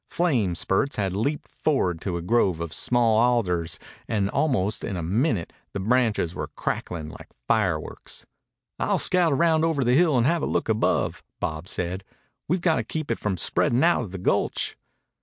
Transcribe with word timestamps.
Flame 0.09 0.55
spurts 0.55 0.95
had 0.95 1.13
leaped 1.13 1.51
forward 1.51 2.01
to 2.01 2.17
a 2.17 2.23
grove 2.23 2.59
of 2.59 2.73
small 2.73 3.19
alders 3.19 3.77
and 4.07 4.31
almost 4.31 4.83
in 4.83 4.97
a 4.97 5.03
minute 5.03 5.53
the 5.73 5.79
branches 5.79 6.33
were 6.33 6.47
crackling 6.47 7.09
like 7.09 7.27
fireworks. 7.47 8.25
"I'll 8.79 8.97
scout 8.97 9.37
round 9.37 9.63
over 9.63 9.83
the 9.83 9.93
hill 9.93 10.17
and 10.17 10.25
have 10.25 10.41
a 10.41 10.47
look 10.47 10.69
above," 10.69 11.21
Bob 11.39 11.67
said. 11.67 12.03
"We've 12.47 12.61
got 12.61 12.77
to 12.77 12.83
keep 12.83 13.11
it 13.11 13.19
from 13.19 13.37
spreading 13.37 13.83
out 13.83 14.01
of 14.01 14.11
the 14.11 14.17
gulch." 14.17 14.75